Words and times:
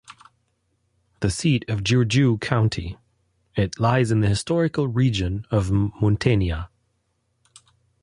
The 1.19 1.29
seat 1.29 1.63
of 1.69 1.83
Giurgiu 1.83 2.39
County, 2.41 2.97
it 3.55 3.79
lies 3.79 4.09
in 4.09 4.21
the 4.21 4.27
historical 4.27 4.87
region 4.87 5.45
of 5.51 5.69
Muntenia. 5.69 6.69